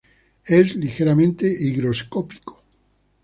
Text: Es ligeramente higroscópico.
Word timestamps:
Es 0.45 0.73
ligeramente 0.75 1.47
higroscópico. 1.47 2.63